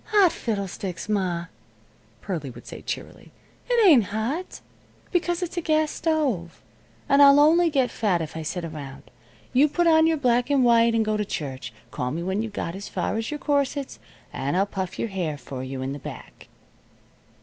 [0.05, 1.45] "Hot fiddlesticks, ma,"
[2.21, 3.31] Pearlie would say, cheerily.
[3.69, 4.59] "It ain't hot,
[5.11, 6.59] because it's a gas stove.
[7.07, 9.11] And I'll only get fat if I sit around.
[9.53, 11.71] You put on your black and white and go to church.
[11.91, 13.99] Call me when you've got as far as your corsets,
[14.33, 16.47] and I'll puff your hair for you in the back."